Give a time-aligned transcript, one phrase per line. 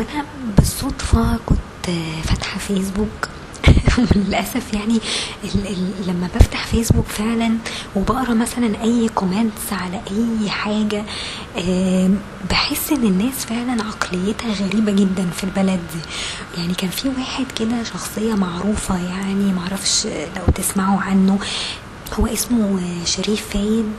[0.00, 0.24] هو أنا
[0.56, 3.28] بالصدفة كنت فاتحة فيسبوك
[4.16, 5.00] للاسف يعني
[5.44, 7.56] ال ال لما بفتح فيسبوك فعلا
[7.96, 11.04] وبقرأ مثلا أي comments على أي حاجة
[12.50, 15.80] بحس إن الناس فعلا عقليتها غريبة جدا في البلد.
[15.94, 16.00] دي
[16.60, 21.38] يعني كان في واحد كده شخصية معروفة يعني معرفش لو تسمعوا عنه.
[22.14, 23.92] هو اسمه شريف فايد.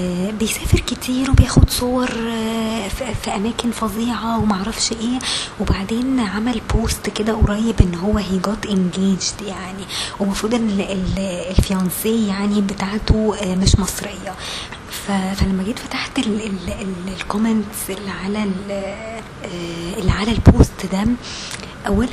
[0.00, 2.88] آه، بيسافر كتير وبياخد صور آه،
[3.24, 5.18] في أماكن فظيعة ومعرفش إيه.
[5.60, 9.84] وبعدين عمل post كده قريب إن هو he got engaged يعني.
[10.20, 11.18] ومفروض إن ال- ال-
[11.58, 14.34] ال fiancée يعني بتاعته آه، مش مصرية.
[15.06, 16.18] فلما جيت فتحت
[17.08, 21.06] ال comments اللي على ال- آه، اللي على ال post ده
[21.86, 22.08] اولا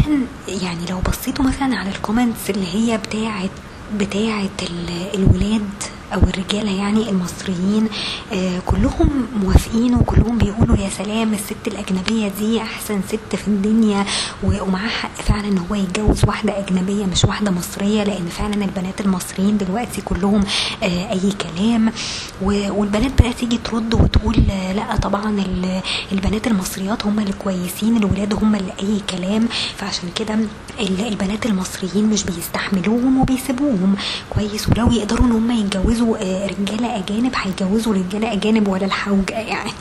[0.47, 3.49] يعني لو بصيتوا مثلا على ال comments اللي هي بتاعت
[3.97, 5.69] بتاعة ال- الولاد.
[6.13, 7.87] أو الرجالة يعني المصريين
[8.33, 14.05] آه كلهم موافقين وكلهم بيقولوا يا سلام الست الأجنبية دي أحسن ست في الدنيا
[14.43, 19.57] ومعاه حق فعلا إن هو يتجوز واحدة أجنبية مش واحدة مصرية لأن فعلا البنات المصريين
[19.57, 20.43] دلوقتي كلهم
[20.83, 21.91] آه أي كلام
[22.41, 28.33] والبنات بقى تيجي ترد وتقول آه لأ طبعا ال- البنات المصريات هم اللي كويسين الولاد
[28.33, 29.47] هم اللي أي كلام.
[29.77, 30.33] فعشان كده
[30.79, 33.95] ال- البنات المصريين مش بيستحملوهم وبيسيبوهم.
[34.29, 39.71] كويس ولو يقدروا إن هم يتجوزوا آه، رجالة أجانب هيتجوزوا رجالة أجانب ولا الحوجه يعني.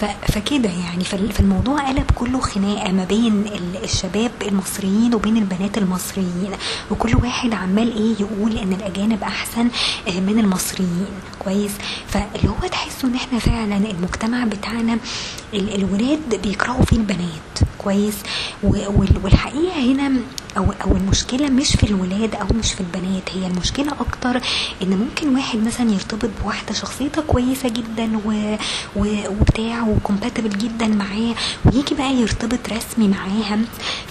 [0.00, 1.04] ف- فكده يعني.
[1.04, 6.50] فال- فالموضوع قلب كله خناقة ما بين ال- الشباب المصريين وبين البنات المصريين.
[6.90, 9.68] وكل واحد عمال إيه يقول إن الأجانب أحسن
[10.08, 11.06] آه، من المصريين.
[11.38, 11.72] كويس؟
[12.08, 14.98] فاللي هو تحسوا إن إحنا فعلا المجتمع بتاعنا
[15.54, 17.58] ال- الولاد بيكرهوا فيه البنات.
[17.84, 18.14] كويس.
[18.62, 20.12] والحقيقة هنا
[20.56, 24.40] أو أو المشكلة مش في الولاد أو مش في البنات هي المشكلة أكتر
[24.82, 28.56] إن ممكن واحد مثلا يرتبط بواحدة شخصيتها كويسة جدا و
[28.96, 33.58] و وبتاع وكومباتبل جدا معاه ويجي بقى يرتبط رسمي معاها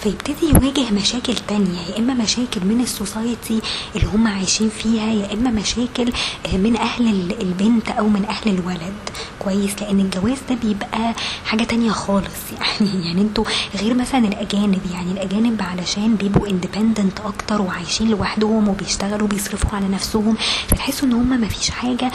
[0.02, 3.60] فيبتدي يواجه مشاكل تانية يا إما مشاكل من السوسايتي
[3.96, 6.12] اللي هم عايشين فيها يا إما مشاكل
[6.54, 8.94] من أهل ال- البنت أو من أهل الولد.
[9.38, 11.14] كويس لأن الجواز ده بيبقى
[11.46, 12.26] حاجة تانية خالص.
[12.60, 13.44] يعني يعني أنتوا
[13.80, 20.36] غير مثلا الأجانب يعني الأجانب علشان بيبقوا independent أكتر وعايشين لوحدهم وبيشتغلوا بيصرفوا على نفسهم
[20.68, 22.12] فتحسوا إن هم ما فيش حاجة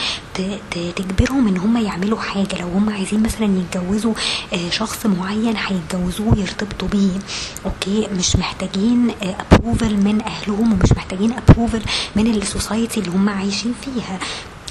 [0.96, 2.62] تجبرهم إن هم يعملوا حاجة.
[2.62, 4.14] لو هم عايزين مثلا يتجوزوا
[4.54, 7.20] آه، شخص معين هيتجوزوه يرتبطوا بيه.
[7.66, 11.82] okay مش محتاجين approval من أهلهم ومش محتاجين approval
[12.16, 14.20] من ال society اللي هم عايشين فيها.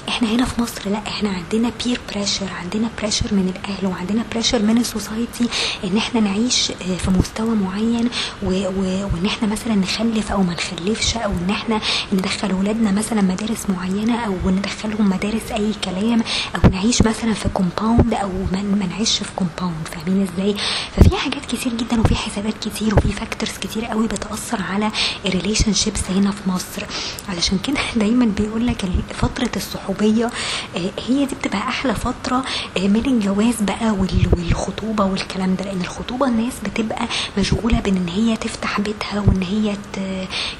[0.09, 4.61] إحنا هنا في مصر لا إحنا عندنا peer pressure عندنا pressure من الأهل وعندنا pressure
[4.61, 5.49] من ال society
[5.83, 8.09] إن إحنا نعيش آه، في مستوى معين.
[8.43, 11.81] وإن إحنا مثلا نخلف أو ما نخلفش أو إن إحنا
[12.13, 16.23] ندخل ولادنا مثلا مدارس معينة أو ندخلهم مدارس أي كلام
[16.55, 20.55] أو نعيش مثلا في compound أو ما نعيش في compound فاهمين إزاي
[20.95, 24.91] ففي حاجات كتير جدا وفي حسابات كتير وفي factors كتير قوي بتأثر على
[25.25, 26.85] ال relationships هنا في مصر
[27.29, 32.43] علشان كده دايما بيقول لك فترة الصحوبية آه، هي دي بتبقى أحلى فترة
[32.77, 38.37] آه، من الجواز بقى وال- والخطوبة والكلام ده لأن الخطوبة الناس بتبقى مشغولة بان هي
[38.37, 39.75] تفتح بيتها وإن هي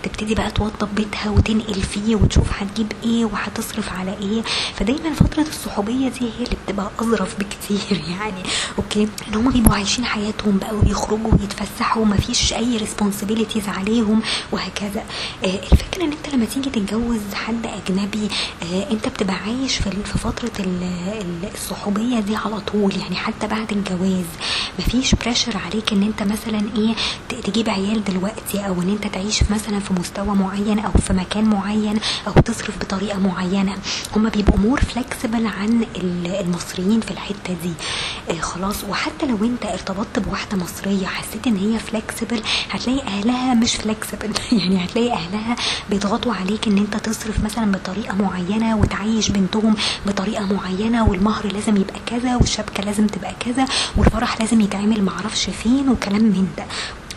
[0.03, 4.41] تبتدي بقى توضب بيتها وتنقل فيه وتشوف هتجيب إيه وهتصرف على إيه.
[4.75, 8.44] فدايما فترة الصحوبية دي هي اللي بتبقى أظرف بكتير يعني.
[8.78, 15.03] okay؟ إن هم بيبقوا عايشين حياتهم بقى وبيخرجوا ويتفسحوا ومفيش أي responsibilities عليهم وهكذا.
[15.45, 18.29] آه، الفكرة إن أنت لما تيجي تتجوز حد أجنبي
[18.91, 20.84] أنت بتبقى عايش في في فترة ال-
[21.22, 24.25] ال- الصحوبية دي على طول يعني حتى بعد الجواز.
[24.79, 26.95] مفيش pressure عليك إن أنت مثلا إيه
[27.44, 32.00] تجيب عيال دلوقتي أو إن أنت تعيش مثلا في مستوى معين أو في مكان معين
[32.28, 33.75] أو تصرف بطريقة معينة.
[34.16, 37.73] هم بيبقوا more flexible عن ال- المصريين في الحتة دي.
[38.29, 38.84] آه خلاص.
[38.90, 42.41] وحتى لو أنت ارتبطت بواحدة مصرية حسيت إن هي flexible
[42.72, 44.29] هتلاقي أهلها مش flexible
[44.59, 45.56] يعني هتلاقي أهلها
[45.90, 49.75] بيضغطوا عليك إن أنت تصرف مثلا بطريقة معينة وتعيش بنتهم
[50.08, 53.66] بطريقة معينة والمهر لازم يبقى كذا والشبكة لازم تبقى كذا
[53.97, 56.64] والفرح لازم يتعمل معرفش فين وكلام من ده.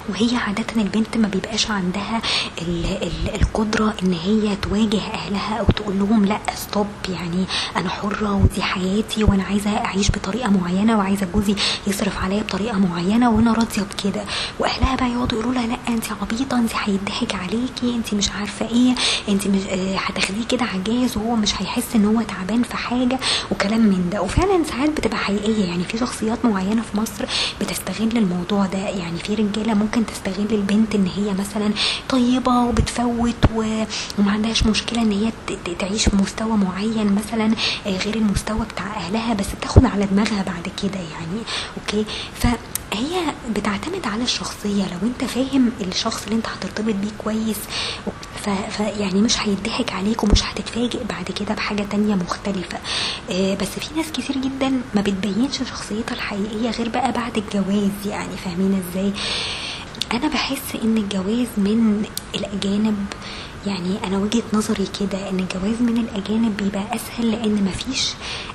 [0.08, 2.22] وهي عادة البنت ما بيبقاش عندها
[2.62, 7.44] ال ال القدرة إن هي تواجه أهلها أو تقول لهم لأ ستوب يعني
[7.76, 11.54] أنا حرة ودي حياتي وأنا عايزة أعيش بطريقة معينة وعايزة جوزي
[11.86, 14.24] يصرف عليا بطريقة معينة وأنا راضية بكده.
[14.58, 18.94] وأهلها بقى يقعدوا يقولوا لها لأ انت عبيطة انت هيضحك عليكي انت مش عارفة إيه
[19.28, 23.18] انت مش آه، هتاخديه كده عجاز وهو مش هيحس إن هو تعبان في حاجة
[23.50, 24.22] وكلام من ده.
[24.22, 27.24] وفعلا ساعات بتبقى حقيقية يعني في شخصيات معينة في مصر
[27.60, 28.78] بتستغل الموضوع ده.
[28.78, 31.70] يعني في رجالة ممكن تستغل البنت إن هي مثلا
[32.08, 33.34] طيبة وبتفوت.
[33.54, 35.32] وما عندهاش مشكلة إن هي
[35.78, 37.54] تعيش في مستوى معين مثلا
[37.86, 41.40] آه، غير المستوى بتاع أهلها بس بتاخد على دماغها بعد كده يعني.
[41.76, 42.04] أوكي؟
[42.34, 42.46] ف
[42.94, 43.20] هي
[43.56, 44.82] بتعتمد على الشخصية.
[44.84, 47.56] لو أنت فاهم الشخص اللي أنت هترتبط بيه كويس
[48.44, 48.48] ف...
[48.48, 52.78] ف يعني مش هيضحك عليك ومش هتتفاجئ بعد كده بحاجة تانية مختلفة.
[53.30, 58.36] آه بس في ناس كتير جدا ما بتبينش شخصيتها الحقيقية غير بقى بعد الجواز يعني.
[58.44, 59.12] فاهمين إزاي؟
[60.12, 62.04] أنا بحس إن الجواز من
[62.34, 63.06] الأجانب
[63.66, 68.10] يعني أنا وجهة نظري كده إن الجواز من الأجانب بيبقى أسهل لأن مفيش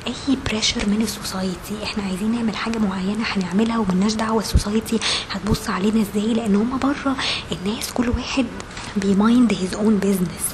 [0.07, 5.00] أي pressure من ال society إحنا عايزين نعمل حاجة معينة هنعملها وملناش دعوة ال society
[5.31, 7.15] هتبص علينا إزاي لأن هما بره
[7.51, 8.45] الناس كل واحد
[8.98, 10.45] بي mind his own business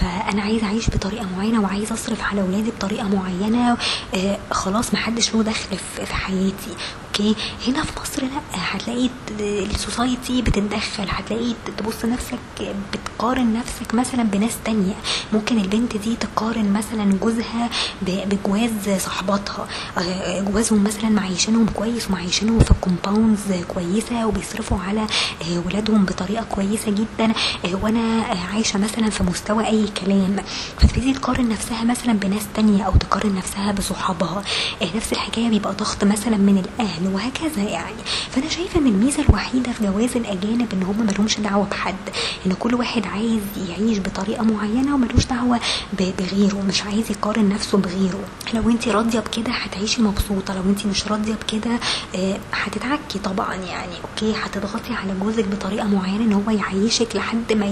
[0.00, 3.76] فأنا عايز أعيش بطريقة معينة وعايز أصرف على أولادي بطريقة معينة
[4.14, 5.76] آه خلاص محدش له دخل
[6.06, 6.70] في حياتي.
[7.12, 7.34] okay
[7.66, 8.40] هنا في مصر لا.
[8.54, 9.08] هتلاقي
[9.40, 12.38] ال society بتتدخل هتلاقي تبص نفسك
[12.92, 14.94] بتقارن نفسك مثلا بناس تانية.
[15.32, 17.70] ممكن البنت دي تقارن مثلا جوزها
[18.02, 19.66] بجواز صاحباتها.
[20.40, 25.06] جوازهم مثلا معيشينهم كويس ومعيشينهم في كومباوندز كويسة وبيصرفوا على
[25.66, 27.32] ولادهم بطريقة كويسة جدا.
[27.82, 28.22] وأنا
[28.52, 30.36] عايشة مثلا في مستوى أي كلام.
[30.78, 34.42] فتبتدي تقارن نفسها مثلا بناس تانية أو تقارن نفسها بصحابها.
[34.96, 37.01] نفس الحكاية بيبقى ضغط مثلا من الأهل.
[37.08, 37.96] وهكذا يعني.
[38.30, 41.94] فأنا شايفة إن الميزة الوحيدة في جواز الأجانب إن هم مالهمش دعوة بحد
[42.46, 45.60] إن كل واحد عايز يعيش بطريقة معينة وملوش دعوة
[45.98, 48.20] بغيره مش عايز يقارن نفسه بغيره.
[48.54, 51.78] لو انت راضية بكده هتعيشي مبسوطة لو انت مش راضية بكده
[52.52, 57.66] هتتعكي طبعا يعني أوكي؟ هتضغطي على جوزك بطريقة معينة إن هو يعيشك لحد ما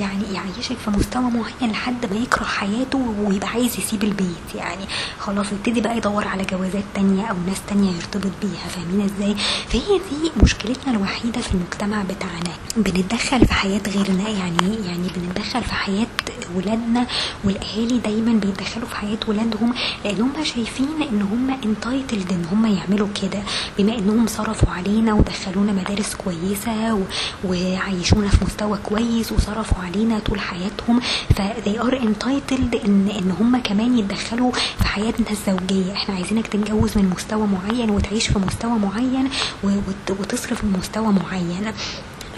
[0.00, 4.84] يعني يعيشك في مستوى معين لحد ما يكره حياته ويبقى عايز يسيب البيت يعني.
[5.20, 9.34] خلاص يبتدي بقى يدور على جوازات تانية أو ناس تانية يرتبط بيها فاهمين إزاي؟
[9.68, 12.54] فهي دي مشكلتنا الوحيدة في المجتمع بتاعنا.
[12.76, 16.06] بنتدخل في حياة غيرنا يعني يعني بنتدخل في حياة
[16.56, 17.06] ولادنا
[17.44, 19.74] والأهالي دايما بيتدخلوا في حياة ولادهم
[20.04, 23.42] لأن هم شايفين إن هم انتايتلد إن هم يعملوا كده
[23.78, 27.00] بما إنهم صرفوا علينا ودخلونا مدارس كويسة و...
[27.44, 31.00] وعيشونا في مستوى كويس وصرفوا علينا طول حياتهم.
[31.36, 35.92] ف they are entitled ان إن هم كمان يتدخلوا في حياتنا الزوجية.
[35.92, 39.28] إحنا عايزينك تتجوز من مستوى معين وتعيش في مستوى معين
[39.64, 40.10] وت...
[40.20, 41.72] وتصرف من مستوى معين.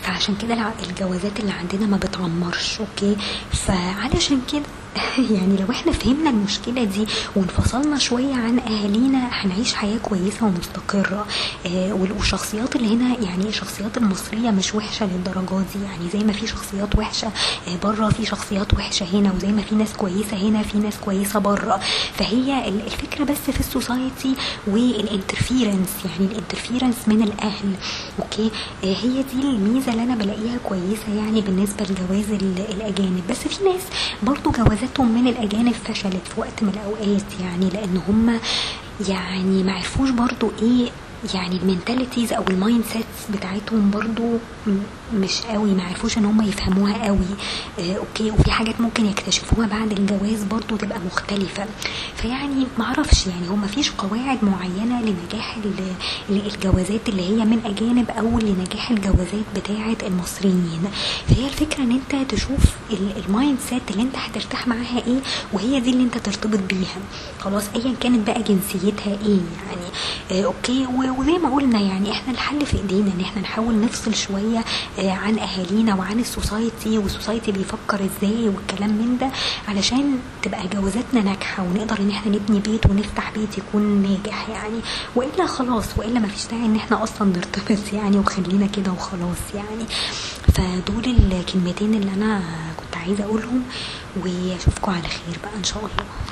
[0.07, 0.55] فعشان كده
[0.91, 3.17] الجوازات اللي عندنا ما بتعمرش okay؟
[3.53, 4.63] فعلشان كده
[5.37, 7.07] يعني لو إحنا فهمنا المشكلة دي
[7.37, 11.27] وانفصلنا شوية عن أهالينا هنعيش حياة كويسة ومستقرة.
[11.67, 15.85] آه والشخصيات اللي هنا يعني الشخصيات المصرية مش وحشة للدرجات دي.
[15.85, 17.27] يعني زي ما في شخصيات وحشة
[17.69, 21.39] آه بره في شخصيات وحشة هنا وزي ما في ناس كويسة هنا في ناس كويسة
[21.41, 21.81] بره.
[22.15, 24.35] فهي الفكرة بس في ال society
[24.67, 27.73] وال interference يعني ال interference من الأهل.
[28.19, 28.51] okay؟
[28.85, 32.31] آه هي دي الميزة اللي أنا بلاقيها كويسة يعني بالنسبة لجواز
[32.71, 33.23] الأجانب.
[33.31, 33.83] بس في ناس
[34.23, 38.41] برضو جوازات جوازاتهم من الأجانب فشلت في وقت من الأوقات يعني لأن هم
[39.09, 40.91] يعني ما عرفوش برضو إيه
[41.35, 44.23] يعني ال mentalities أو ال mindsets بتاعتهم برضو
[45.15, 47.19] مش قوي ما عرفوش إن هم يفهموها قوي.
[47.79, 51.65] آه okay وفي حاجات ممكن يكتشفوها بعد الجواز برضو تبقى مختلفة.
[52.17, 55.59] فيعني ما أعرفش يعني هو ما فيش قواعد معينة لنجاح
[56.31, 60.83] الجوازات اللي هي من أجانب أو لنجاح الجوازات بتاعة المصريين.
[61.29, 62.63] فهي الفكرة إن أنت تشوف
[63.29, 65.21] ال mindset اللي أنت هترتاح معاها إيه
[65.53, 66.99] وهي دي اللي أنت ترتبط بيها.
[67.41, 69.87] خلاص ايا كانت بقى جنسيتها إيه يعني
[70.31, 74.65] آه okay وزي ما قلنا يعني إحنا الحل في إيدينا إن إحنا نحاول نفصل شوية
[74.99, 79.31] عن أهالينا وعن ال society وال society بيفكر إزاي والكلام من ده
[79.69, 84.81] علشان تبقى جوازاتنا ناجحة ونقدر إن إحنا نبني بيت ونفتح بيت يكون ناجح يعني.
[85.17, 89.85] وإلا خلاص وإلا ما فيش داعي إن إحنا أصلا نرتبط يعني وخلينا كده وخلاص يعني.
[90.55, 92.43] فدول الكلمتين اللي أنا
[92.77, 93.63] كنت عايزة أقولهم
[94.17, 96.05] وأشوفكم على خير بقى إن شاء الله.